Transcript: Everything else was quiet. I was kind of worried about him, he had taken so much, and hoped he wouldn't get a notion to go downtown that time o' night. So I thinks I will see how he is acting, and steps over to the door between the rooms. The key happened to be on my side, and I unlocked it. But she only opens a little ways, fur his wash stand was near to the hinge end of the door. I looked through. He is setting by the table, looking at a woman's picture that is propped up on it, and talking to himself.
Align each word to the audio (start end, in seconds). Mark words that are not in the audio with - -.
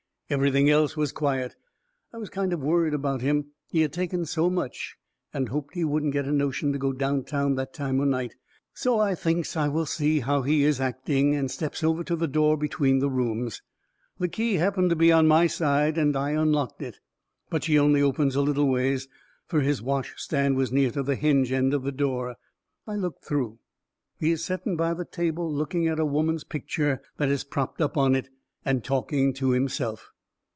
Everything 0.31 0.69
else 0.69 0.95
was 0.95 1.11
quiet. 1.11 1.57
I 2.13 2.17
was 2.17 2.29
kind 2.29 2.53
of 2.53 2.61
worried 2.61 2.93
about 2.93 3.19
him, 3.19 3.51
he 3.67 3.81
had 3.81 3.91
taken 3.91 4.25
so 4.25 4.49
much, 4.49 4.95
and 5.33 5.49
hoped 5.49 5.73
he 5.75 5.83
wouldn't 5.83 6.13
get 6.13 6.23
a 6.23 6.31
notion 6.31 6.71
to 6.71 6.79
go 6.79 6.93
downtown 6.93 7.55
that 7.55 7.73
time 7.73 7.99
o' 7.99 8.05
night. 8.05 8.37
So 8.73 8.97
I 8.97 9.13
thinks 9.13 9.57
I 9.57 9.67
will 9.67 9.85
see 9.85 10.21
how 10.21 10.43
he 10.43 10.63
is 10.63 10.79
acting, 10.79 11.35
and 11.35 11.51
steps 11.51 11.83
over 11.83 12.01
to 12.05 12.15
the 12.15 12.29
door 12.29 12.55
between 12.55 12.99
the 12.99 13.09
rooms. 13.09 13.61
The 14.19 14.29
key 14.29 14.53
happened 14.53 14.89
to 14.91 14.95
be 14.95 15.11
on 15.11 15.27
my 15.27 15.47
side, 15.47 15.97
and 15.97 16.15
I 16.15 16.29
unlocked 16.29 16.81
it. 16.81 17.01
But 17.49 17.65
she 17.65 17.77
only 17.77 18.01
opens 18.01 18.37
a 18.37 18.41
little 18.41 18.69
ways, 18.69 19.09
fur 19.47 19.59
his 19.59 19.81
wash 19.81 20.13
stand 20.15 20.55
was 20.55 20.71
near 20.71 20.91
to 20.91 21.03
the 21.03 21.15
hinge 21.15 21.51
end 21.51 21.73
of 21.73 21.83
the 21.83 21.91
door. 21.91 22.37
I 22.87 22.95
looked 22.95 23.25
through. 23.25 23.59
He 24.17 24.31
is 24.31 24.45
setting 24.45 24.77
by 24.77 24.93
the 24.93 25.03
table, 25.03 25.53
looking 25.53 25.89
at 25.89 25.99
a 25.99 26.05
woman's 26.05 26.45
picture 26.45 27.01
that 27.17 27.27
is 27.27 27.43
propped 27.43 27.81
up 27.81 27.97
on 27.97 28.15
it, 28.15 28.29
and 28.63 28.81
talking 28.81 29.33
to 29.33 29.49
himself. 29.49 30.07